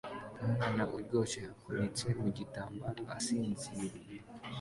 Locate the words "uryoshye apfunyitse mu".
0.95-2.29